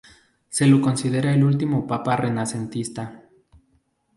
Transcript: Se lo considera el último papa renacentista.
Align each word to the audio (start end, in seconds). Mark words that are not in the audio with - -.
Se 0.49 0.65
lo 0.65 0.81
considera 0.81 1.31
el 1.31 1.43
último 1.43 1.85
papa 1.85 2.15
renacentista. 2.17 3.21